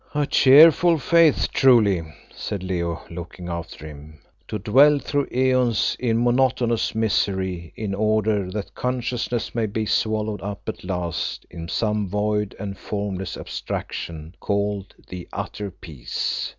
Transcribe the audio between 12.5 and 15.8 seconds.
and formless abstraction called the 'Utter